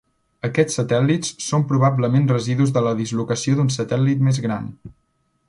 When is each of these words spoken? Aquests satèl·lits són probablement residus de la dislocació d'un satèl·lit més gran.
Aquests 0.47 0.77
satèl·lits 0.77 1.29
són 1.47 1.65
probablement 1.73 2.25
residus 2.33 2.73
de 2.79 2.83
la 2.87 2.95
dislocació 3.03 3.61
d'un 3.61 3.71
satèl·lit 3.79 4.27
més 4.31 4.43
gran. 4.49 4.73